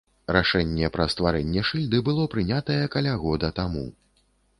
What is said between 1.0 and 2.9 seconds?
стварэнне шыльды было прынятае